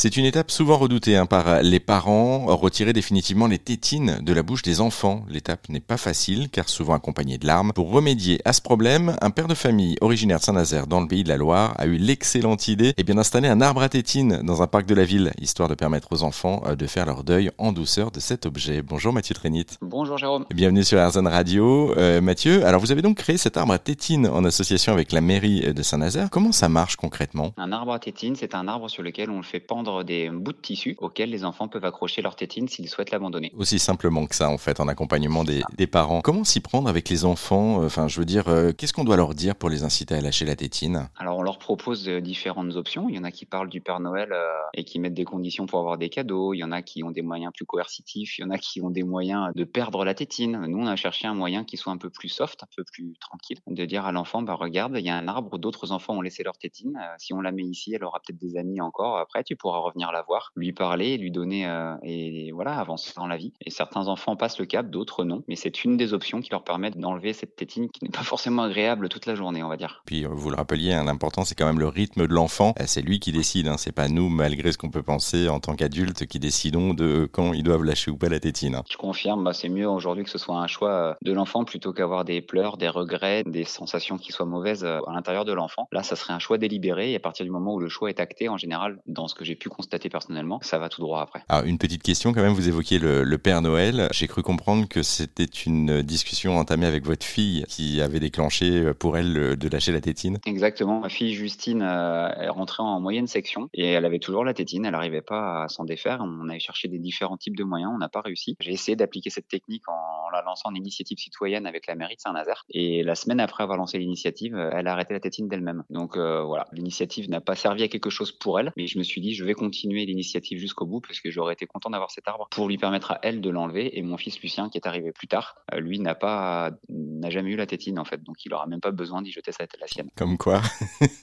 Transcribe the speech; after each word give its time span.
C'est 0.00 0.16
une 0.16 0.26
étape 0.26 0.52
souvent 0.52 0.78
redoutée 0.78 1.16
hein, 1.16 1.26
par 1.26 1.60
les 1.60 1.80
parents, 1.80 2.46
retirer 2.54 2.92
définitivement 2.92 3.48
les 3.48 3.58
tétines 3.58 4.20
de 4.22 4.32
la 4.32 4.44
bouche 4.44 4.62
des 4.62 4.80
enfants. 4.80 5.24
L'étape 5.28 5.68
n'est 5.68 5.80
pas 5.80 5.96
facile 5.96 6.50
car 6.50 6.68
souvent 6.68 6.94
accompagnée 6.94 7.36
de 7.36 7.48
larmes. 7.48 7.72
Pour 7.72 7.90
remédier 7.90 8.40
à 8.44 8.52
ce 8.52 8.62
problème, 8.62 9.16
un 9.20 9.30
père 9.30 9.48
de 9.48 9.56
famille 9.56 9.96
originaire 10.00 10.38
de 10.38 10.44
Saint-Nazaire 10.44 10.86
dans 10.86 11.00
le 11.00 11.08
pays 11.08 11.24
de 11.24 11.28
la 11.28 11.36
Loire 11.36 11.74
a 11.78 11.86
eu 11.86 11.96
l'excellente 11.96 12.68
idée 12.68 12.92
eh 12.96 13.02
bien, 13.02 13.16
d'installer 13.16 13.48
un 13.48 13.60
arbre 13.60 13.82
à 13.82 13.88
tétines 13.88 14.40
dans 14.44 14.62
un 14.62 14.68
parc 14.68 14.86
de 14.86 14.94
la 14.94 15.04
ville, 15.04 15.32
histoire 15.40 15.68
de 15.68 15.74
permettre 15.74 16.12
aux 16.12 16.22
enfants 16.22 16.62
euh, 16.66 16.76
de 16.76 16.86
faire 16.86 17.04
leur 17.04 17.24
deuil 17.24 17.50
en 17.58 17.72
douceur 17.72 18.12
de 18.12 18.20
cet 18.20 18.46
objet. 18.46 18.82
Bonjour 18.82 19.12
Mathieu 19.12 19.34
Trénit. 19.34 19.66
Bonjour 19.80 20.16
Jérôme. 20.16 20.44
Bienvenue 20.54 20.84
sur 20.84 21.00
Airzone 21.00 21.26
Radio. 21.26 21.92
Euh, 21.96 22.20
Mathieu, 22.20 22.64
alors 22.64 22.80
vous 22.80 22.92
avez 22.92 23.02
donc 23.02 23.16
créé 23.16 23.36
cet 23.36 23.56
arbre 23.56 23.72
à 23.72 23.80
tétines 23.80 24.28
en 24.28 24.44
association 24.44 24.92
avec 24.92 25.10
la 25.10 25.20
mairie 25.20 25.74
de 25.74 25.82
Saint-Nazaire. 25.82 26.30
Comment 26.30 26.52
ça 26.52 26.68
marche 26.68 26.94
concrètement? 26.94 27.52
Un 27.56 27.72
arbre 27.72 27.94
à 27.94 27.98
tétines, 27.98 28.36
c'est 28.36 28.54
un 28.54 28.68
arbre 28.68 28.88
sur 28.88 29.02
lequel 29.02 29.28
on 29.30 29.38
le 29.38 29.42
fait 29.42 29.58
pendre 29.58 29.87
des 30.04 30.30
bouts 30.30 30.52
de 30.52 30.58
tissu 30.58 30.96
auxquels 30.98 31.30
les 31.30 31.44
enfants 31.44 31.68
peuvent 31.68 31.84
accrocher 31.84 32.22
leur 32.22 32.36
tétine 32.36 32.68
s'ils 32.68 32.88
souhaitent 32.88 33.10
l'abandonner. 33.10 33.52
Aussi 33.56 33.78
simplement 33.78 34.26
que 34.26 34.34
ça 34.34 34.50
en 34.50 34.58
fait, 34.58 34.80
en 34.80 34.88
accompagnement 34.88 35.44
des, 35.44 35.62
des 35.76 35.86
parents. 35.86 36.20
Comment 36.20 36.44
s'y 36.44 36.60
prendre 36.60 36.88
avec 36.88 37.08
les 37.08 37.24
enfants 37.24 37.84
Enfin, 37.84 38.08
je 38.08 38.18
veux 38.18 38.26
dire, 38.26 38.48
euh, 38.48 38.72
qu'est-ce 38.72 38.92
qu'on 38.92 39.04
doit 39.04 39.16
leur 39.16 39.34
dire 39.34 39.54
pour 39.56 39.70
les 39.70 39.82
inciter 39.82 40.14
à 40.14 40.20
lâcher 40.20 40.44
la 40.44 40.56
tétine? 40.56 41.08
Alors 41.16 41.38
on 41.38 41.42
leur 41.42 41.58
propose 41.58 42.08
euh, 42.08 42.20
différentes 42.20 42.76
options. 42.76 43.08
Il 43.08 43.16
y 43.16 43.18
en 43.18 43.24
a 43.24 43.30
qui 43.30 43.46
parlent 43.46 43.68
du 43.68 43.80
Père 43.80 44.00
Noël 44.00 44.32
euh, 44.32 44.46
et 44.74 44.84
qui 44.84 44.98
mettent 44.98 45.14
des 45.14 45.24
conditions 45.24 45.66
pour 45.66 45.78
avoir 45.78 45.98
des 45.98 46.08
cadeaux. 46.08 46.54
Il 46.54 46.58
y 46.58 46.64
en 46.64 46.72
a 46.72 46.82
qui 46.82 47.02
ont 47.02 47.10
des 47.10 47.22
moyens 47.22 47.52
plus 47.54 47.66
coercitifs. 47.66 48.38
Il 48.38 48.42
y 48.42 48.44
en 48.44 48.50
a 48.50 48.58
qui 48.58 48.80
ont 48.80 48.90
des 48.90 49.02
moyens 49.02 49.52
de 49.54 49.64
perdre 49.64 50.04
la 50.04 50.14
tétine. 50.14 50.66
Nous, 50.66 50.78
on 50.78 50.86
a 50.86 50.96
cherché 50.96 51.26
un 51.26 51.34
moyen 51.34 51.64
qui 51.64 51.76
soit 51.76 51.92
un 51.92 51.96
peu 51.98 52.10
plus 52.10 52.28
soft, 52.28 52.62
un 52.62 52.68
peu 52.76 52.84
plus 52.84 53.14
tranquille, 53.20 53.58
de 53.66 53.84
dire 53.84 54.04
à 54.06 54.12
l'enfant, 54.12 54.42
bah 54.42 54.54
regarde, 54.54 54.96
il 54.98 55.04
y 55.04 55.10
a 55.10 55.16
un 55.16 55.28
arbre 55.28 55.54
où 55.54 55.58
d'autres 55.58 55.92
enfants 55.92 56.14
ont 56.14 56.20
laissé 56.20 56.42
leur 56.42 56.58
tétine. 56.58 56.98
si 57.18 57.32
on 57.32 57.40
la 57.40 57.52
met 57.52 57.64
ici, 57.64 57.94
elle 57.94 58.04
aura 58.04 58.20
peut-être 58.20 58.38
des 58.38 58.56
amis 58.56 58.80
encore. 58.80 59.18
Après, 59.18 59.44
tu 59.44 59.56
pourras 59.56 59.77
revenir 59.82 60.12
la 60.12 60.22
voir, 60.22 60.52
lui 60.56 60.72
parler, 60.72 61.16
lui 61.16 61.30
donner 61.30 61.68
et 62.02 62.52
voilà, 62.52 62.78
avancer 62.78 63.12
dans 63.16 63.26
la 63.26 63.36
vie. 63.36 63.52
Et 63.64 63.70
certains 63.70 64.08
enfants 64.08 64.36
passent 64.36 64.58
le 64.58 64.66
cap, 64.66 64.90
d'autres 64.90 65.24
non. 65.24 65.42
Mais 65.48 65.56
c'est 65.56 65.84
une 65.84 65.96
des 65.96 66.12
options 66.12 66.40
qui 66.40 66.50
leur 66.50 66.64
permettent 66.64 66.98
d'enlever 66.98 67.32
cette 67.32 67.56
tétine 67.56 67.88
qui 67.90 68.04
n'est 68.04 68.10
pas 68.10 68.22
forcément 68.22 68.62
agréable 68.62 69.08
toute 69.08 69.26
la 69.26 69.34
journée, 69.34 69.62
on 69.62 69.68
va 69.68 69.76
dire. 69.76 70.02
Puis 70.06 70.24
vous 70.24 70.50
le 70.50 70.56
rappeliez, 70.56 70.92
hein, 70.92 71.04
l'important 71.04 71.44
c'est 71.44 71.54
quand 71.54 71.66
même 71.66 71.78
le 71.78 71.88
rythme 71.88 72.26
de 72.26 72.34
l'enfant. 72.34 72.74
Euh, 72.80 72.84
c'est 72.86 73.02
lui 73.02 73.20
qui 73.20 73.32
décide, 73.32 73.68
hein. 73.68 73.76
c'est 73.78 73.92
pas 73.92 74.08
nous, 74.08 74.28
malgré 74.28 74.72
ce 74.72 74.78
qu'on 74.78 74.90
peut 74.90 75.02
penser 75.02 75.48
en 75.48 75.60
tant 75.60 75.74
qu'adultes, 75.74 76.26
qui 76.26 76.38
décidons 76.38 76.94
de 76.94 77.28
quand 77.30 77.52
ils 77.52 77.62
doivent 77.62 77.84
lâcher 77.84 78.10
ou 78.10 78.16
pas 78.16 78.28
la 78.28 78.40
tétine. 78.40 78.74
Hein. 78.74 78.84
Je 78.90 78.96
confirme, 78.96 79.44
bah, 79.44 79.52
c'est 79.52 79.68
mieux 79.68 79.88
aujourd'hui 79.88 80.24
que 80.24 80.30
ce 80.30 80.38
soit 80.38 80.56
un 80.56 80.66
choix 80.66 80.90
euh, 80.90 81.14
de 81.22 81.32
l'enfant 81.32 81.64
plutôt 81.64 81.92
qu'avoir 81.92 82.24
des 82.24 82.42
pleurs, 82.42 82.76
des 82.76 82.88
regrets, 82.88 83.44
des 83.44 83.64
sensations 83.64 84.18
qui 84.18 84.32
soient 84.32 84.46
mauvaises 84.46 84.84
euh, 84.84 85.00
à 85.06 85.12
l'intérieur 85.12 85.44
de 85.44 85.52
l'enfant. 85.52 85.88
Là, 85.92 86.02
ça 86.02 86.16
serait 86.16 86.32
un 86.32 86.38
choix 86.38 86.58
délibéré 86.58 87.12
et 87.12 87.16
à 87.16 87.20
partir 87.20 87.44
du 87.44 87.50
moment 87.50 87.74
où 87.74 87.80
le 87.80 87.88
choix 87.88 88.10
est 88.10 88.20
acté, 88.20 88.48
en 88.48 88.56
général, 88.56 88.98
dans 89.06 89.28
ce 89.28 89.34
que 89.34 89.44
j'ai 89.44 89.56
pu 89.56 89.67
constater 89.68 90.08
personnellement, 90.08 90.60
ça 90.62 90.78
va 90.78 90.88
tout 90.88 91.00
droit 91.00 91.20
après. 91.20 91.42
Alors, 91.48 91.64
une 91.64 91.78
petite 91.78 92.02
question 92.02 92.32
quand 92.32 92.42
même, 92.42 92.52
vous 92.52 92.68
évoquiez 92.68 92.98
le, 92.98 93.24
le 93.24 93.38
Père 93.38 93.62
Noël. 93.62 94.08
J'ai 94.12 94.26
cru 94.26 94.42
comprendre 94.42 94.88
que 94.88 95.02
c'était 95.02 95.44
une 95.44 96.02
discussion 96.02 96.58
entamée 96.58 96.86
avec 96.86 97.04
votre 97.04 97.24
fille 97.24 97.64
qui 97.68 98.00
avait 98.00 98.20
déclenché 98.20 98.92
pour 98.94 99.16
elle 99.16 99.56
de 99.56 99.68
lâcher 99.68 99.92
la 99.92 100.00
tétine. 100.00 100.38
Exactement. 100.46 101.00
Ma 101.00 101.08
fille 101.08 101.34
Justine 101.34 101.82
euh, 101.82 102.28
est 102.28 102.48
rentrée 102.48 102.82
en 102.82 103.00
moyenne 103.00 103.26
section 103.26 103.68
et 103.74 103.86
elle 103.92 104.04
avait 104.04 104.18
toujours 104.18 104.44
la 104.44 104.54
tétine. 104.54 104.84
Elle 104.84 104.92
n'arrivait 104.92 105.22
pas 105.22 105.64
à 105.64 105.68
s'en 105.68 105.84
défaire. 105.84 106.20
On 106.20 106.48
avait 106.48 106.58
cherché 106.58 106.88
des 106.88 106.98
différents 106.98 107.36
types 107.36 107.56
de 107.56 107.64
moyens. 107.64 107.92
On 107.94 107.98
n'a 107.98 108.08
pas 108.08 108.20
réussi. 108.20 108.56
J'ai 108.60 108.72
essayé 108.72 108.96
d'appliquer 108.96 109.30
cette 109.30 109.48
technique 109.48 109.88
en 109.88 110.27
la 110.30 110.42
lançant 110.42 110.70
en 110.70 110.74
initiative 110.74 111.18
citoyenne 111.18 111.66
avec 111.66 111.86
la 111.86 111.94
mairie 111.94 112.16
de 112.16 112.20
Saint-Nazaire. 112.20 112.64
Et 112.70 113.02
la 113.02 113.14
semaine 113.14 113.40
après 113.40 113.62
avoir 113.62 113.78
lancé 113.78 113.98
l'initiative, 113.98 114.56
elle 114.56 114.86
a 114.86 114.92
arrêté 114.92 115.14
la 115.14 115.20
tétine 115.20 115.48
d'elle-même. 115.48 115.84
Donc 115.90 116.16
euh, 116.16 116.42
voilà, 116.42 116.66
l'initiative 116.72 117.30
n'a 117.30 117.40
pas 117.40 117.54
servi 117.54 117.82
à 117.82 117.88
quelque 117.88 118.10
chose 118.10 118.32
pour 118.32 118.58
elle, 118.60 118.72
mais 118.76 118.86
je 118.86 118.98
me 118.98 119.02
suis 119.02 119.20
dit 119.20 119.34
je 119.34 119.44
vais 119.44 119.54
continuer 119.54 120.04
l'initiative 120.04 120.58
jusqu'au 120.58 120.86
bout 120.86 121.00
parce 121.00 121.20
que 121.20 121.30
j'aurais 121.30 121.54
été 121.54 121.66
content 121.66 121.90
d'avoir 121.90 122.10
cet 122.10 122.28
arbre 122.28 122.48
pour 122.50 122.68
lui 122.68 122.78
permettre 122.78 123.12
à 123.12 123.18
elle 123.22 123.40
de 123.40 123.50
l'enlever. 123.50 123.98
Et 123.98 124.02
mon 124.02 124.16
fils 124.16 124.40
Lucien, 124.40 124.68
qui 124.68 124.78
est 124.78 124.86
arrivé 124.86 125.12
plus 125.12 125.28
tard, 125.28 125.56
euh, 125.74 125.80
lui 125.80 125.98
n'a 125.98 126.14
pas 126.14 126.70
n'a 126.88 127.30
jamais 127.30 127.50
eu 127.50 127.56
la 127.56 127.66
tétine 127.66 127.98
en 127.98 128.04
fait, 128.04 128.22
donc 128.22 128.44
il 128.44 128.52
aura 128.52 128.66
même 128.66 128.80
pas 128.80 128.90
besoin 128.90 129.22
d'y 129.22 129.32
jeter 129.32 129.52
sa, 129.52 129.64
la 129.80 129.86
sienne. 129.86 130.08
Comme 130.16 130.38
quoi. 130.38 130.60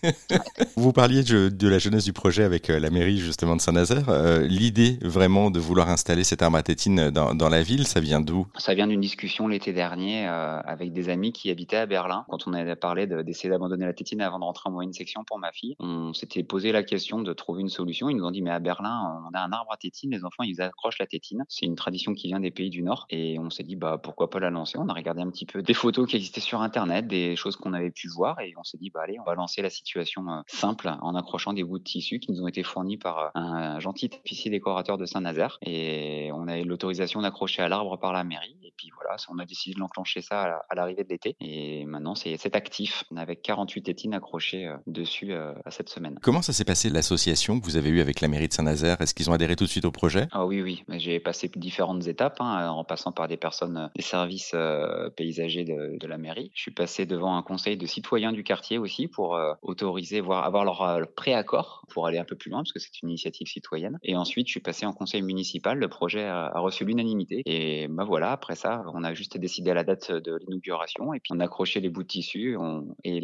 Vous 0.76 0.92
parliez 0.92 1.24
de, 1.24 1.68
la 1.68 1.80
jeunesse 1.80 2.06
du 2.06 2.14
projet 2.14 2.44
avec 2.44 2.70
euh, 2.70 2.80
la 2.80 2.90
mairie 2.90 3.18
justement 3.18 3.56
de 3.56 3.62
Saint-Nazaire. 3.62 4.10
Euh, 4.10 4.46
l'idée 4.48 4.98
vraiment 5.02 5.52
de 5.52 5.60
vouloir 5.60 5.90
installer 5.90 6.24
cette 6.24 6.42
arme 6.42 6.56
à 6.56 6.64
tétine 6.64 7.10
dans, 7.10 7.34
dans 7.34 7.50
la 7.50 7.64
ville, 7.64 7.88
ça 7.88 8.00
vient 8.00 8.22
d'où? 8.22 8.48
Ça 8.58 8.74
vient 8.74 8.88
d'une 8.96 9.02
discussion 9.02 9.50
l'été 9.50 9.74
dernier 9.74 10.26
euh, 10.26 10.62
avec 10.62 10.94
des 10.94 11.10
amis 11.10 11.34
qui 11.34 11.52
habitaient 11.52 11.76
à 11.76 11.86
Berlin. 11.86 12.24
Quand 12.30 12.48
on 12.48 12.54
avait 12.54 12.78
parlé 12.78 13.08
d'essayer 13.08 13.50
d'abandonner 13.50 13.86
la 13.86 13.94
tétine 13.94 14.22
avant 14.22 14.40
de 14.40 14.46
rentrer 14.46 14.70
en 14.70 14.72
moyenne 14.72 14.94
section 14.94 15.26
pour 15.26 15.38
ma 15.38 15.52
fille, 15.52 15.76
on 15.80 16.14
s'était 16.14 16.44
posé 16.44 16.72
la 16.72 16.82
question 16.82 17.20
de 17.20 17.34
trouver 17.34 17.60
une 17.62 17.68
solution. 17.68 18.08
Ils 18.08 18.16
nous 18.16 18.24
ont 18.24 18.32
dit 18.32 18.42
mais 18.42 18.52
à 18.52 18.60
Berlin, 18.60 19.22
on 19.30 19.36
a 19.36 19.42
un 19.42 19.52
arbre 19.52 19.74
à 19.74 19.76
tétine, 19.76 20.12
les 20.12 20.24
enfants 20.24 20.44
ils 20.44 20.62
accrochent 20.62 21.00
la 21.00 21.08
tétine. 21.08 21.44
C'est 21.50 21.66
une 21.66 21.76
tradition 21.76 22.14
qui 22.14 22.28
vient 22.28 22.40
des 22.40 22.52
pays 22.52 22.70
du 22.70 22.84
Nord 22.84 23.06
et 23.10 23.38
on 23.38 23.50
s'est 23.50 23.64
dit 23.64 23.76
bah 23.76 24.00
pourquoi 24.02 24.30
pas 24.30 24.40
la 24.40 24.50
lancer. 24.50 24.78
On 24.78 24.88
a 24.88 24.94
regardé 24.94 25.22
un 25.22 25.30
petit 25.30 25.46
peu 25.46 25.62
des 25.62 25.74
photos 25.74 26.08
qui 26.08 26.16
existaient 26.16 26.40
sur 26.40 26.62
internet, 26.62 27.06
des 27.06 27.36
choses 27.36 27.58
qu'on 27.58 27.74
avait 27.74 27.92
pu 27.92 28.08
voir 28.08 28.40
et 28.40 28.54
on 28.58 28.64
s'est 28.64 28.78
dit 28.78 28.92
bah 28.92 29.02
allez 29.04 29.20
on 29.20 29.26
va 29.26 29.36
lancer 29.36 29.62
la 29.62 29.70
situation 29.70 30.26
euh, 30.30 30.40
simple 30.48 30.90
en 31.02 31.16
accrochant 31.16 31.52
des 31.52 31.66
bouts 31.66 31.80
de 31.80 31.84
tissu 31.84 32.20
qui 32.20 32.32
nous 32.32 32.42
ont 32.42 32.48
été 32.48 32.64
fournis 32.64 32.96
par 32.96 33.20
euh, 33.20 33.30
un 33.34 33.80
gentil 33.82 34.10
tapissier 34.10 34.50
décorateur 34.50 34.98
de 34.98 35.06
Saint-Nazaire 35.06 35.58
et 35.62 36.30
on 36.34 36.48
a 36.48 36.58
eu 36.60 36.64
l'autorisation 36.64 37.22
d'accrocher 37.22 37.62
à 37.62 37.68
l'arbre 37.68 38.00
par 38.00 38.14
la 38.14 38.24
mairie 38.24 38.56
et 38.64 38.74
puis 38.78 38.85
voilà 38.94 39.16
on 39.30 39.40
a 39.40 39.46
décidé 39.46 39.76
de 39.76 39.80
l'enclencher 39.80 40.22
ça 40.22 40.62
à 40.70 40.76
l'arrivée 40.76 41.04
de 41.04 41.10
l'été 41.10 41.36
et 41.40 41.86
maintenant 41.86 42.16
c'est 42.16 42.56
actif 42.56 43.04
avec 43.16 43.42
48 43.42 43.84
tétines 43.84 44.14
accrochées 44.14 44.68
euh, 44.68 44.78
dessus 44.88 45.34
à 45.34 45.72
cette 45.72 45.90
semaine. 45.90 46.20
Comment 46.22 46.42
ça 46.42 46.54
s'est 46.54 46.66
passé 46.66 46.90
l'association 46.90 47.60
que 47.60 47.66
vous 47.66 47.78
avez 47.78 47.90
eue 47.90 48.02
avec 48.02 48.22
la 48.22 48.28
mairie 48.28 48.48
de 48.48 48.54
Saint-Nazaire? 48.54 49.00
Est-ce 49.02 49.14
qu'ils 49.14 49.30
ont 49.30 49.34
adhéré 49.34 49.56
tout 49.56 49.66
de 49.66 49.70
suite 49.70 49.86
au 49.86 49.92
projet? 49.92 50.28
Ah 50.32 50.46
oui 50.46 50.62
oui, 50.62 50.84
j'ai 50.90 51.20
passé 51.20 51.50
différentes 51.56 52.08
étapes 52.08 52.38
hein, 52.40 52.70
en 52.70 52.84
passant 52.84 53.12
par 53.12 53.28
des 53.28 53.38
personnes 53.38 53.90
des 53.96 54.02
services 54.02 54.56
paysagers 55.16 55.66
de, 55.66 55.98
de 55.98 56.08
la 56.08 56.18
mairie. 56.18 56.52
Je 56.54 56.62
suis 56.62 56.72
passé 56.72 57.06
devant 57.06 57.38
un 57.38 57.42
conseil 57.42 57.78
de 57.78 57.86
citoyens 57.86 58.32
du 58.32 58.44
quartier 58.44 58.78
aussi 58.78 59.08
pour 59.08 59.36
euh, 59.36 59.54
autoriser, 59.62 60.22
voire 60.22 60.46
avoir 60.46 60.66
leur, 60.66 60.82
euh, 60.82 61.04
préaccord 61.16 61.86
pour 61.90 62.08
aller 62.08 62.18
un 62.18 62.24
peu 62.26 62.36
plus 62.36 62.50
loin 62.50 62.60
parce 62.60 62.72
que 62.72 62.80
c'est 62.80 63.02
une 63.02 63.10
initiative 63.10 63.48
citoyenne. 63.48 64.00
Et 64.04 64.16
ensuite, 64.16 64.48
je 64.48 64.52
suis 64.52 64.60
passé 64.60 64.86
en 64.86 64.94
conseil 64.94 65.22
municipal. 65.22 65.78
Le 65.78 65.88
projet 65.88 66.26
a, 66.26 66.52
reçu 66.56 66.86
l'unanimité. 66.86 67.42
Et 67.46 67.88
ben 67.88 68.04
voilà, 68.04 68.32
après 68.32 68.56
ça, 68.56 68.75
on 68.94 69.04
a 69.04 69.14
juste 69.14 69.38
décidé 69.38 69.72
à 69.72 69.74
la 69.74 69.84
date 69.84 70.12
de 70.12 70.38
l'inauguration 70.38 71.14
et 71.14 71.20
puis 71.20 71.34
on 71.34 71.40
a 71.40 71.46
accroché 71.46 71.80
les 71.80 71.90
bouts 71.90 72.04
de 72.04 72.08
tissu 72.08 72.58
et 73.04 73.22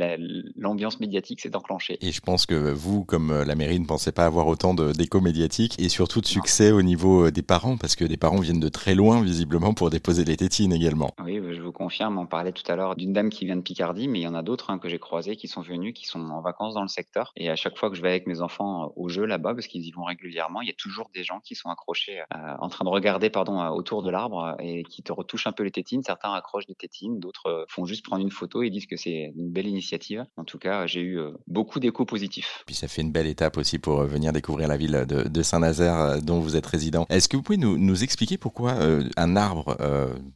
l'ambiance 0.55 0.99
médiatique 0.99 1.41
s'est 1.41 1.55
enclenchée. 1.55 1.97
Et 2.01 2.11
je 2.11 2.21
pense 2.21 2.45
que 2.45 2.71
vous, 2.71 3.03
comme 3.03 3.31
euh, 3.31 3.45
la 3.45 3.55
mairie, 3.55 3.79
ne 3.79 3.85
pensez 3.85 4.11
pas 4.11 4.25
avoir 4.25 4.47
autant 4.47 4.73
d'écho 4.73 5.21
médiatique 5.21 5.75
et 5.79 5.89
surtout 5.89 6.21
de 6.21 6.25
succès 6.25 6.71
au 6.71 6.81
niveau 6.81 7.31
des 7.31 7.41
parents 7.41 7.77
parce 7.77 7.95
que 7.95 8.05
des 8.05 8.17
parents 8.17 8.39
viennent 8.39 8.59
de 8.59 8.69
très 8.69 8.95
loin 8.95 9.21
visiblement 9.21 9.73
pour 9.73 9.89
déposer 9.89 10.23
les 10.23 10.37
tétines 10.37 10.73
également. 10.73 11.11
Oui, 11.23 11.41
je 11.51 11.61
vous 11.61 11.71
confirme. 11.71 12.17
On 12.17 12.25
parlait 12.25 12.51
tout 12.51 12.69
à 12.71 12.75
l'heure 12.75 12.95
d'une 12.95 13.13
dame 13.13 13.29
qui 13.29 13.45
vient 13.45 13.55
de 13.55 13.61
Picardie, 13.61 14.07
mais 14.07 14.19
il 14.19 14.23
y 14.23 14.27
en 14.27 14.35
a 14.35 14.41
d'autres 14.41 14.69
hein, 14.69 14.79
que 14.79 14.89
j'ai 14.89 14.99
croisés 14.99 15.35
qui 15.35 15.47
sont 15.47 15.61
venus, 15.61 15.93
qui 15.93 16.05
sont 16.05 16.19
en 16.19 16.41
vacances 16.41 16.73
dans 16.73 16.81
le 16.81 16.87
secteur. 16.87 17.31
Et 17.35 17.49
à 17.49 17.55
chaque 17.55 17.77
fois 17.77 17.89
que 17.89 17.95
je 17.95 18.01
vais 18.01 18.09
avec 18.09 18.27
mes 18.27 18.41
enfants 18.41 18.85
euh, 18.85 18.87
au 18.95 19.09
jeu 19.09 19.25
là-bas, 19.25 19.53
parce 19.53 19.67
qu'ils 19.67 19.85
y 19.85 19.91
vont 19.91 20.03
régulièrement, 20.03 20.61
il 20.61 20.67
y 20.67 20.71
a 20.71 20.75
toujours 20.75 21.09
des 21.13 21.23
gens 21.23 21.39
qui 21.39 21.55
sont 21.55 21.69
accrochés, 21.69 22.19
euh, 22.19 22.55
en 22.59 22.69
train 22.69 22.85
de 22.85 22.89
regarder 22.89 23.29
pardon 23.29 23.61
euh, 23.61 23.69
autour 23.69 24.03
de 24.03 24.09
l'arbre 24.09 24.55
et 24.59 24.83
qui 24.83 25.03
te 25.03 25.11
retouchent 25.11 25.40
un 25.47 25.51
peu 25.51 25.63
les 25.63 25.71
tétines. 25.71 26.03
Certains 26.03 26.33
accrochent 26.33 26.67
des 26.67 26.75
tétines, 26.75 27.19
d'autres 27.19 27.65
font 27.69 27.85
juste 27.85 28.05
prendre 28.05 28.23
une 28.23 28.31
photo 28.31 28.63
et 28.63 28.69
disent 28.69 28.87
que 28.87 28.97
c'est 28.97 29.33
une 29.35 29.51
belle 29.51 29.67
initiative. 29.67 30.25
En 30.37 30.43
tout 30.43 30.57
cas, 30.57 30.87
j'ai 30.87 31.01
eu 31.01 31.19
beaucoup 31.47 31.79
d'échos 31.79 32.05
positifs. 32.05 32.63
Puis 32.65 32.75
ça 32.75 32.87
fait 32.87 33.01
une 33.01 33.11
belle 33.11 33.27
étape 33.27 33.57
aussi 33.57 33.79
pour 33.79 34.03
venir 34.03 34.33
découvrir 34.33 34.67
la 34.67 34.77
ville 34.77 35.05
de, 35.07 35.41
Saint-Nazaire 35.41 36.21
dont 36.21 36.39
vous 36.39 36.55
êtes 36.55 36.65
résident. 36.65 37.05
Est-ce 37.09 37.27
que 37.27 37.35
vous 37.35 37.43
pouvez 37.43 37.57
nous, 37.57 38.03
expliquer 38.03 38.37
pourquoi 38.37 38.77
un 39.17 39.35
arbre, 39.35 39.77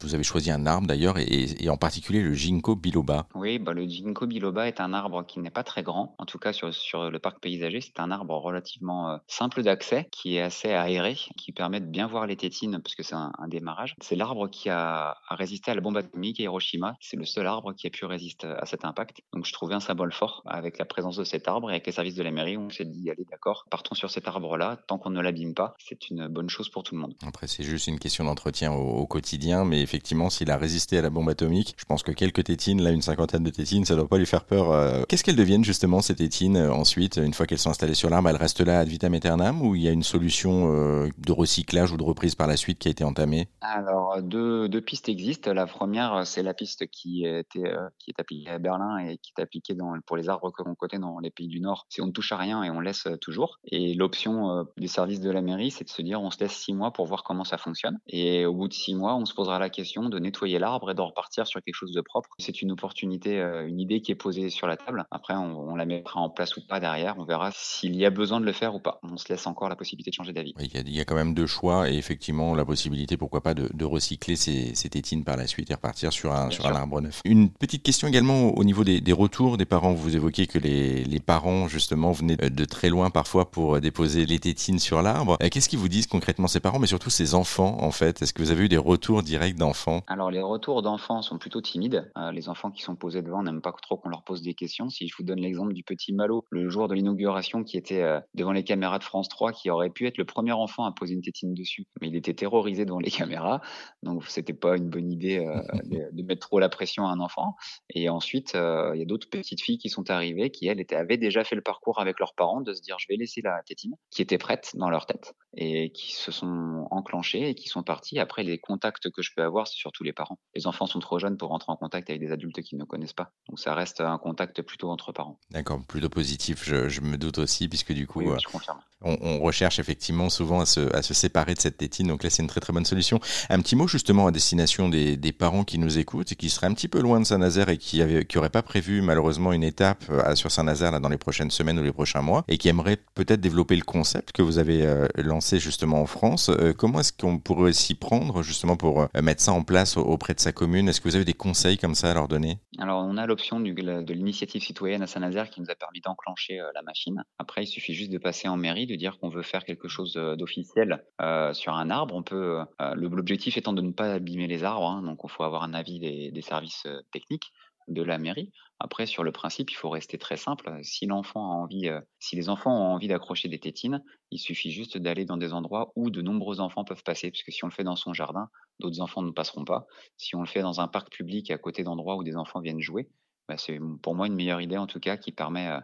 vous 0.02 0.16
avez 0.16 0.24
choisi 0.24 0.52
un 0.52 0.66
arbre 0.66 0.88
d'ailleurs, 0.88 1.18
et, 1.18 1.70
en 1.70 1.78
particulier 1.78 2.22
le 2.22 2.34
ginkgo 2.34 2.76
biloba? 2.76 3.28
Oui, 3.36 3.60
bah, 3.60 3.74
le 3.74 3.88
ginkgo 3.88 4.26
biloba 4.26 4.68
est 4.68 4.80
un 4.80 4.94
arbre 4.94 5.26
qui 5.26 5.40
n'est 5.40 5.50
pas 5.50 5.64
très 5.64 5.84
grand, 5.84 6.16
en 6.18 6.26
tout 6.26 6.40
cas 6.40 6.54
sur, 6.54 6.74
sur 6.74 7.10
le 7.10 7.20
parc 7.20 7.40
paysager. 7.40 7.82
C'est 7.82 8.00
un 8.00 8.12
arbre 8.12 8.36
relativement 8.38 9.10
euh, 9.10 9.18
simple 9.28 9.64
d'accès, 9.64 10.08
qui 10.12 10.38
est 10.38 10.42
assez 10.42 10.72
aéré, 10.72 11.16
qui 11.38 11.52
permet 11.52 11.80
de 11.80 11.86
bien 11.86 12.08
voir 12.08 12.28
les 12.28 12.36
tétines, 12.36 12.80
parce 12.82 12.96
que 12.96 13.04
c'est 13.04 13.16
un, 13.16 13.32
démarrage. 13.48 13.96
C'est 14.02 14.16
l'arbre 14.16 14.50
qui 14.50 14.70
a, 14.70 14.95
résisté 15.30 15.72
à 15.72 15.76
la 15.76 15.82
bombe 15.82 15.98
atomique 15.98 16.40
à 16.40 16.44
Hiroshima. 16.44 16.96
C'est 17.00 17.18
le 17.18 17.26
seul 17.26 17.48
arbre 17.48 17.74
qui 17.74 17.88
a 17.88 17.90
pu 17.90 18.06
résister 18.06 18.48
à 18.48 18.66
cet 18.66 18.86
impact. 18.86 19.22
Donc 19.34 19.46
je 19.46 19.54
trouvais 19.54 19.76
un 19.76 19.80
symbole 19.80 20.12
fort 20.12 20.44
avec 20.46 20.78
la 20.78 20.86
présence 20.86 21.18
de 21.18 21.24
cet 21.24 21.48
arbre 21.48 21.70
et 21.70 21.74
avec 21.74 21.86
les 21.86 21.92
services 21.92 22.16
de 22.16 22.24
la 22.24 22.32
mairie. 22.32 22.58
On 22.58 22.70
s'est 22.70 22.86
dit, 22.86 23.10
allez, 23.10 23.26
d'accord, 23.30 23.66
partons 23.70 23.96
sur 23.96 24.10
cet 24.10 24.28
arbre-là. 24.28 24.78
Tant 24.88 24.98
qu'on 24.98 25.10
ne 25.10 25.22
l'abîme 25.22 25.54
pas, 25.54 25.76
c'est 25.80 26.10
une 26.10 26.28
bonne 26.28 26.50
chose 26.50 26.70
pour 26.70 26.84
tout 26.84 26.96
le 26.96 27.02
monde. 27.02 27.14
Après, 27.26 27.48
c'est 27.48 27.64
juste 27.64 27.88
une 27.88 28.00
question 28.00 28.24
d'entretien 28.24 28.72
au, 28.72 29.06
quotidien, 29.06 29.66
mais 29.66 29.82
effectivement, 29.82 30.30
s'il 30.30 30.50
a 30.52 30.58
résisté 30.58 30.98
à 30.98 31.02
la 31.02 31.10
bombe 31.10 31.30
atomique, 31.30 31.76
je 31.78 31.86
pense 31.86 32.04
que 32.04 32.12
quelques 32.12 32.44
tétines, 32.44 32.82
là, 32.82 32.92
une 32.92 33.02
cinquantaine 33.02 33.44
de 33.44 33.50
tétines, 33.50 33.86
ça 33.86 33.96
doit 33.96 34.08
pas 34.08 34.18
lui 34.18 34.26
faire 34.26 34.46
peur. 34.46 34.72
Euh. 34.72 35.04
Qu'est-ce 35.08 35.24
qu'elles 35.24 35.36
deviennent 35.36 35.64
justement 35.64 36.02
ces 36.02 36.16
tétines 36.16 36.58
euh, 36.58 36.74
ensuite, 36.74 37.18
une 37.18 37.34
fois 37.34 37.46
qu'elles 37.46 37.60
sont 37.60 37.70
installées 37.70 37.94
sur 37.94 38.10
l'arbre, 38.10 38.30
elles 38.30 38.36
restent 38.36 38.62
là 38.62 38.80
ad 38.80 38.88
vitam 38.88 39.14
aeternam 39.14 39.62
ou 39.62 39.76
il 39.76 39.84
y 39.84 39.88
a 39.88 39.92
une 39.92 40.04
solution 40.04 40.74
euh, 40.74 41.10
de 41.18 41.32
recyclage 41.32 41.92
ou 41.92 41.98
de 41.98 42.04
reprise 42.04 42.36
par 42.36 42.48
la 42.48 42.58
suite 42.58 42.80
qui 42.80 42.88
a 42.88 42.92
été 42.92 43.04
entamée? 43.04 43.48
Alors, 43.62 44.22
deux, 44.22 44.68
deux 44.68 44.82
pistes 44.86 45.10
existent. 45.10 45.54
La 45.54 45.68
première, 45.68 46.26
c'est 46.26 46.44
la 46.44 46.54
piste 46.54 46.88
qui, 46.88 47.26
était, 47.26 47.74
qui 48.00 48.12
est 48.12 48.20
appliquée 48.20 48.50
à 48.50 48.60
Berlin 48.60 48.98
et 49.00 49.18
qui 49.18 49.34
est 49.38 49.42
appliquée 49.42 49.76
pour 50.06 50.18
les 50.18 50.30
arbres 50.30 50.52
que 50.52 50.64
l'on 50.64 50.76
côté 50.76 50.98
dans 50.98 51.20
les 51.20 51.32
pays 51.32 51.48
du 51.48 51.60
Nord. 51.60 51.86
C'est 51.90 52.02
on 52.02 52.08
ne 52.08 52.12
touche 52.12 52.32
à 52.32 52.38
rien 52.38 52.64
et 52.64 52.70
on 52.70 52.80
laisse 52.80 53.08
toujours. 53.22 53.60
Et 53.66 53.94
l'option 53.94 54.66
des 54.78 54.88
services 54.88 55.20
de 55.20 55.30
la 55.30 55.42
mairie, 55.42 55.72
c'est 55.72 55.84
de 55.84 55.90
se 55.90 56.02
dire 56.02 56.22
on 56.22 56.32
se 56.32 56.40
laisse 56.40 56.54
six 56.54 56.74
mois 56.74 56.92
pour 56.92 57.06
voir 57.06 57.24
comment 57.24 57.44
ça 57.44 57.58
fonctionne. 57.58 58.00
Et 58.08 58.46
au 58.46 58.54
bout 58.54 58.68
de 58.68 58.74
six 58.74 58.96
mois, 58.96 59.16
on 59.16 59.26
se 59.26 59.34
posera 59.34 59.60
la 59.60 59.70
question 59.70 60.10
de 60.10 60.20
nettoyer 60.20 60.60
l'arbre 60.60 60.92
et 60.92 60.96
de 60.96 61.02
repartir 61.02 61.48
sur 61.48 61.62
quelque 61.62 61.76
chose 61.76 61.92
de 61.92 62.02
propre. 62.02 62.30
C'est 62.38 62.62
une 62.62 62.72
opportunité, 62.72 63.40
une 63.68 63.80
idée 63.80 64.02
qui 64.02 64.12
est 64.12 64.16
posée 64.16 64.50
sur 64.50 64.68
la 64.68 64.78
table. 64.78 65.06
Après, 65.12 65.34
on, 65.34 65.60
on, 65.60 65.76
la 65.76 65.86
mettra 65.86 66.20
en 66.20 66.30
place 66.30 66.56
ou 66.58 66.62
pas 66.66 66.80
derrière. 66.80 67.16
On 67.18 67.26
verra 67.26 67.50
s'il 67.54 67.96
y 67.96 68.06
a 68.06 68.10
besoin 68.10 68.40
de 68.40 68.46
le 68.46 68.54
faire 68.54 68.76
ou 68.76 68.80
pas. 68.80 69.00
On 69.04 69.18
se 69.18 69.30
laisse 69.30 69.48
encore 69.48 69.70
la 69.70 69.76
possibilité 69.76 70.12
de 70.12 70.16
changer 70.16 70.34
d'avis. 70.34 70.54
Il, 70.60 70.90
y, 70.90 71.00
a 71.00 71.06
quand 71.06 71.16
même 71.16 71.34
deux 71.34 71.48
choix 71.48 71.90
et 71.90 71.96
effectivement 71.96 72.56
la 72.56 72.66
possibilité, 72.66 73.18
pourquoi 73.18 73.42
pas, 73.42 73.54
de, 73.54 73.70
de 73.74 73.86
recycler 73.86 74.36
ces, 74.36 74.75
ces, 74.76 74.90
tétines 74.90 75.24
par 75.24 75.38
la 75.38 75.48
suite 75.48 75.72
et 75.72 75.74
repartir 75.74 76.14
sur 76.14 76.34
un, 76.34 76.50
sur 76.50 76.66
un 76.68 76.76
arbre 76.76 77.02
neuf. 77.02 77.22
Une 77.26 77.50
petite 77.50 77.84
question 77.84 78.08
également 78.08 78.58
au 78.58 78.64
niveau 78.64 78.84
des, 78.84 79.02
des 79.02 79.14
retours 79.14 79.58
des 79.58 79.66
parents. 79.66 79.94
Vous 79.94 80.16
évoquez 80.16 80.48
que 80.48 80.60
les, 80.60 81.04
les, 81.04 81.20
parents 81.20 81.68
justement 81.68 82.12
venaient 82.12 82.38
de 82.38 82.66
très 82.66 82.90
loin 82.90 83.10
parfois 83.10 83.50
pour 83.50 83.80
déposer 83.82 84.26
les 84.26 84.40
tétines 84.40 84.80
sur 84.80 85.02
l'arbre. 85.02 85.38
Euh, 85.42 85.50
qu'est-ce 85.50 85.70
qu'ils 85.70 85.80
vous 85.80 85.90
disent 85.90 86.08
concrètement 86.08 86.48
ces 86.48 86.60
parents, 86.60 86.80
mais 86.80 86.88
surtout 86.88 87.10
ces 87.10 87.36
enfants 87.36 87.78
en 87.82 87.92
fait? 87.92 88.22
Est-ce 88.22 88.34
que 88.34 88.42
vous 88.42 88.52
avez 88.52 88.66
eu 88.66 88.70
des 88.70 88.78
retours 88.78 89.24
directs 89.24 89.58
d'enfants? 89.58 90.02
Alors 90.08 90.32
les 90.32 90.42
retours 90.42 90.82
d'enfants 90.82 91.22
sont 91.22 91.38
plutôt 91.38 91.62
timides. 91.62 92.12
Euh, 92.18 92.32
les 92.32 92.50
enfants 92.50 92.72
qui 92.72 92.82
sont 92.82 92.96
posés 92.96 93.22
devant 93.22 93.44
n'aiment 93.44 93.62
pas 93.62 93.74
trop 93.82 93.98
qu'on 93.98 94.10
leur 94.10 94.24
pose 94.24 94.42
des 94.42 94.54
questions. 94.54 94.90
Si 94.90 95.08
je 95.08 95.16
vous 95.18 95.24
donne 95.24 95.40
l'exemple 95.40 95.74
du 95.74 95.84
petit 95.84 96.14
Malo, 96.14 96.46
le 96.50 96.70
jour 96.70 96.88
de 96.88 96.96
l'inauguration 96.96 97.64
qui 97.64 97.78
était 97.78 98.02
euh, 98.02 98.20
devant 98.34 98.52
les 98.52 98.64
caméras 98.64 99.00
de 99.00 99.04
France 99.04 99.30
3, 99.30 99.52
qui 99.52 99.70
aurait 99.70 99.90
pu 99.90 100.08
être 100.08 100.18
le 100.18 100.26
premier 100.26 100.52
enfant 100.52 100.86
à 100.86 100.92
poser 100.92 101.14
une 101.14 101.22
tétine 101.22 101.54
dessus, 101.54 101.86
mais 102.02 102.08
il 102.08 102.16
était 102.16 102.34
terrorisé 102.34 102.86
devant 102.86 103.00
les 103.00 103.12
caméras, 103.12 103.62
donc 104.04 104.26
c'était 104.28 104.54
pas 104.66 104.78
une 104.78 104.90
bonne 104.90 105.12
idée 105.12 105.40
euh, 105.40 105.62
de, 106.12 106.24
mettre 106.24 106.48
trop 106.48 106.60
la 106.60 106.70
pression 106.70 107.06
à 107.06 107.12
un 107.12 107.20
enfant. 107.20 107.56
Et 107.90 108.10
ensuite, 108.10 108.54
il 108.54 109.00
y 109.00 109.02
a 109.02 109.06
d'autres 109.06 109.30
petites 109.30 109.62
filles 109.62 109.78
qui 109.78 109.90
sont 109.90 110.10
arrivées, 110.10 110.50
qui 110.50 110.68
elles 110.68 110.80
étaient, 110.80 110.96
avaient 110.96 111.18
déjà 111.18 111.44
fait 111.44 111.56
le 111.56 111.62
parcours 111.62 112.00
avec 112.00 112.20
leurs 112.20 112.34
parents 112.34 112.62
de 112.62 112.74
se 112.74 112.82
dire 112.82 112.98
je 113.00 113.06
vais 113.10 113.16
laisser 113.16 113.42
la 113.42 113.62
tétine, 113.66 113.94
qui 114.12 114.22
était 114.22 114.38
prête 114.38 114.72
dans 114.76 114.90
leur 114.90 115.06
tête 115.06 115.36
et 115.58 115.92
qui 115.92 116.14
se 116.14 116.32
sont 116.32 116.88
enclenchés 116.92 117.50
et 117.50 117.56
qui 117.56 117.70
sont 117.70 117.84
partis. 117.84 118.20
Après, 118.20 118.44
les 118.44 118.58
contacts 118.58 119.10
que 119.10 119.22
je 119.22 119.32
peux 119.36 119.44
avoir, 119.44 119.68
c'est 119.68 119.78
surtout 119.78 120.04
les 120.04 120.14
parents. 120.14 120.40
Les 120.56 120.68
enfants 120.68 120.88
sont 120.88 121.00
trop 121.00 121.20
jeunes 121.20 121.38
pour 121.38 121.50
rentrer 121.50 121.72
en 121.72 121.78
contact 121.78 122.10
avec 122.10 122.22
des 122.22 122.32
adultes 122.32 122.62
qui 122.62 122.76
ne 122.76 122.84
connaissent 122.84 123.14
pas. 123.14 123.32
Donc 123.50 123.60
ça 123.60 123.74
reste 123.74 124.02
un 124.02 124.18
contact 124.18 124.62
plutôt 124.62 124.90
entre 124.90 125.12
parents. 125.12 125.40
D'accord, 125.52 125.82
plutôt 125.88 126.10
positif, 126.10 126.64
je, 126.64 127.02
me 127.02 127.18
doute 127.18 127.38
aussi, 127.38 127.68
puisque 127.68 127.94
du 127.94 128.08
coup, 128.08 128.22
oui, 128.22 128.40
je 128.42 128.48
confirme. 128.48 128.80
On, 129.06 129.40
recherche 129.40 129.78
effectivement 129.78 130.30
souvent 130.30 130.62
à 130.62 130.66
se, 130.66 131.14
séparer 131.14 131.54
de 131.54 131.60
cette 131.60 131.78
tétine. 131.78 132.08
Donc 132.08 132.24
là, 132.24 132.30
c'est 132.32 132.42
une 132.42 132.50
très 132.50 132.60
très 132.60 132.74
bonne 132.74 132.86
solution. 132.86 133.20
Un 133.50 133.62
petit 133.62 133.76
mot 133.76 133.88
justement 133.88 134.26
à 134.26 134.32
destination 134.32 134.90
des, 134.90 135.32
parents 135.38 135.64
qui 135.64 135.78
nous 135.78 135.98
écoutent 136.00 136.32
et 136.32 136.36
qui 136.36 136.50
seraient 136.50 136.68
un 136.68 136.74
petit 136.74 136.88
peu 136.88 137.00
loin 137.02 137.20
de 137.20 137.26
Saint-Nazaire 137.26 137.70
et 137.70 137.78
qui 137.78 138.02
n'auraient 138.36 138.50
pas 138.50 138.64
prévu 138.64 139.02
malheureusement 139.02 139.52
une 139.54 139.64
étape 139.64 140.06
euh, 140.10 140.36
sur 140.36 140.50
Saint-Nazaire 140.50 141.00
dans 141.00 141.10
les 141.10 141.18
prochaines 141.18 141.52
semaines 141.52 141.78
ou 141.78 141.84
les 141.84 141.92
prochains 141.92 142.22
mois 142.22 142.44
et 142.48 142.58
qui 142.58 142.70
aimeraient 142.70 142.98
peut-être 143.16 143.42
développer 143.42 143.76
le 143.76 143.84
concept 143.84 144.32
que 144.32 144.42
vous 144.42 144.58
avez 144.58 144.86
euh, 144.86 145.08
lancé 145.16 145.60
justement 145.60 146.02
en 146.02 146.06
France. 146.06 146.50
Euh, 146.50 146.74
comment 146.74 147.02
est-ce 147.02 147.14
qu'on 147.14 147.38
pourrait 147.38 147.74
s'y 147.74 147.96
prendre 147.96 148.42
justement 148.44 148.78
pour 148.78 149.08
mettre 149.22 149.42
ça 149.42 149.52
en 149.52 149.64
place 149.64 149.98
auprès 149.98 150.34
de 150.34 150.40
sa 150.40 150.52
commune? 150.52 150.90
Est-ce 150.90 151.02
que 151.02 151.10
vous 151.10 151.16
avez 151.16 151.26
des 151.26 151.34
conseils 151.34 151.78
comme 151.78 151.96
ça 151.96 152.12
à 152.12 152.14
leur 152.14 152.28
donner? 152.28 152.58
Alors, 152.80 153.06
on 153.06 153.18
a 153.18 153.26
l'option 153.26 153.60
de 153.60 154.14
l'initiative 154.14 154.64
citoyenne 154.64 155.02
à 155.02 155.08
Saint-Nazaire 155.08 155.50
qui 155.50 155.62
nous 155.62 155.70
a 155.70 155.76
permis 155.76 156.02
d'enclencher 156.02 156.62
la 156.74 156.82
machine. 156.82 157.24
Après, 157.40 157.64
il 157.64 157.68
suffit 157.68 157.94
juste 157.94 158.12
de 158.12 158.18
passer 158.18 158.48
en 158.48 158.58
mairie, 158.58 158.88
de 158.88 158.95
dire 158.98 159.20
qu'on 159.20 159.30
veut 159.30 159.42
faire 159.42 159.66
quelque 159.66 159.88
chose 159.88 160.14
d'officiel 160.14 161.04
euh, 161.22 161.54
sur 161.54 161.74
un 161.74 161.90
arbre. 161.90 162.16
On 162.16 162.24
peut, 162.24 162.60
euh, 162.82 162.96
l'objectif 162.96 163.58
étant 163.58 163.74
de 163.74 163.82
ne 163.82 163.92
pas 163.92 164.14
abîmer 164.14 164.48
les 164.48 164.64
arbres, 164.64 164.88
hein, 164.88 165.04
donc 165.04 165.20
il 165.24 165.30
faut 165.30 165.44
avoir 165.44 165.64
un 165.64 165.74
avis 165.74 166.00
des, 166.00 166.42
services 166.42 166.88
techniques 167.12 167.52
de 167.88 168.04
la 168.04 168.18
mairie. 168.18 168.52
Après, 168.80 169.06
sur 169.06 169.24
le 169.24 169.32
principe, 169.32 169.72
il 169.72 169.76
faut 169.76 169.90
rester 169.90 170.18
très 170.18 170.38
simple. 170.38 170.80
Si 170.84 171.06
l'enfant 171.06 171.52
a 171.52 171.56
envie, 171.56 171.90
si 172.20 172.36
les 172.36 172.50
enfants 172.50 172.72
ont 172.72 172.94
envie 172.94 173.08
d'accrocher 173.08 173.48
des 173.48 173.60
tétines, 173.60 174.04
il 174.32 174.40
suffit 174.40 174.72
juste 174.72 174.98
d'aller 174.98 175.26
dans 175.26 175.38
des 175.38 175.54
endroits 175.54 175.92
où 175.96 176.10
de 176.10 176.22
nombreux 176.22 176.60
enfants 176.60 176.84
peuvent 176.84 177.04
passer. 177.04 177.32
Puisque 177.32 177.52
si 177.52 177.64
on 177.64 177.68
le 177.68 177.74
fait 177.74 177.84
dans 177.84 177.96
son 177.96 178.14
jardin, 178.14 178.50
d'autres 178.80 179.02
enfants 179.02 179.22
ne 179.22 179.32
passeront 179.32 179.66
pas. 179.66 179.86
Si 180.18 180.36
on 180.36 180.42
le 180.42 180.48
fait 180.48 180.62
dans 180.62 180.82
un 180.82 180.88
parc 180.88 181.12
public 181.12 181.52
à 181.52 181.58
côté 181.58 181.84
d'endroits 181.84 182.18
où 182.18 182.24
des 182.24 182.36
enfants 182.36 182.60
viennent 182.60 182.82
jouer, 182.82 183.08
bah, 183.48 183.58
c'est 183.58 183.80
pour 184.02 184.16
moi 184.16 184.28
une 184.28 184.36
meilleure 184.36 184.62
idée 184.62 184.78
en 184.78 184.88
tout 184.88 185.00
cas 185.00 185.18
qui 185.18 185.32
permet 185.32 185.68
euh, 185.68 185.80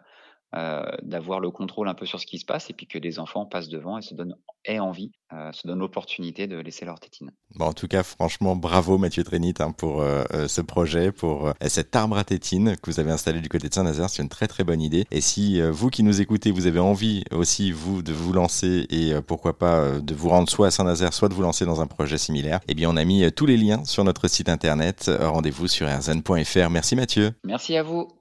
d'avoir 0.54 1.40
le 1.40 1.50
contrôle 1.50 1.88
un 1.88 1.94
peu 1.94 2.06
sur 2.06 2.20
ce 2.20 2.26
qui 2.26 2.38
se 2.38 2.46
passe 2.46 2.70
et 2.70 2.74
puis 2.74 2.88
que 2.88 2.98
les 2.98 3.20
enfants 3.20 3.46
passent 3.46 3.70
devant 3.70 3.98
et 3.98 4.02
se 4.02 4.14
donnent 4.14 4.36
aient 4.66 4.80
envie, 4.80 5.12
euh, 5.34 5.52
se 5.54 5.68
donnent 5.68 5.80
l'opportunité 5.80 6.48
de 6.48 6.58
laisser 6.58 6.86
leur 6.86 7.00
tétine. 7.00 7.32
Bon, 7.56 7.66
en 7.66 7.74
tout 7.74 7.88
cas, 7.88 8.04
franchement, 8.04 8.56
bravo 8.56 8.98
Mathieu 8.98 9.24
Trénit 9.24 9.56
hein, 9.60 9.72
pour 9.72 10.02
euh, 10.02 10.24
ce 10.48 10.62
projet, 10.62 11.12
pour 11.12 11.54
cet 11.68 11.96
arbre 11.96 12.18
à 12.18 12.24
tétine 12.24 12.76
que 12.78 12.92
vous 12.92 13.00
avez 13.00 13.12
installé 13.12 13.42
du 13.42 13.50
côté 13.50 13.70
de 13.70 13.74
Saint-Nazaire. 13.74 14.10
C'est 14.10 14.22
une 14.22 14.30
très 14.30 14.48
très 14.48 14.64
bonne 14.64 14.82
idée. 14.82 15.06
Et 15.12 15.22
si 15.22 15.62
vous 15.62 15.90
qui 15.90 16.04
nous 16.04 16.22
écoutez, 16.22 16.52
vous 16.52 16.68
avez 16.68 16.80
envie 16.80 17.24
aussi, 17.32 17.72
vous, 17.72 18.02
de 18.02 18.14
vous 18.14 18.34
lancer 18.34 18.86
et 18.90 19.14
pourquoi 19.26 19.58
pas 19.58 20.00
de 20.00 20.16
vous 20.16 20.30
rendre 20.30 20.50
soit 20.50 20.68
à 20.68 20.72
Saint-Nazaire, 20.72 21.14
soit 21.14 21.30
de 21.30 21.34
vous 21.34 21.42
lancer 21.42 21.66
dans 21.66 21.82
un 21.82 21.88
projet 21.88 22.18
similaire, 22.18 22.60
eh 22.68 22.74
bien, 22.74 22.90
on 22.90 22.98
a 22.98 23.06
mis 23.06 23.32
tous 23.32 23.46
les 23.46 23.58
liens 23.58 23.84
sur 23.86 24.04
notre 24.04 24.28
site 24.28 24.50
internet. 24.50 25.10
Rendez-vous 25.20 25.68
sur 25.68 25.88
rzn.fr. 25.88 26.70
Merci 26.70 26.96
Mathieu. 26.96 27.32
Merci 27.44 27.76
à 27.78 27.84
vous. 27.84 28.12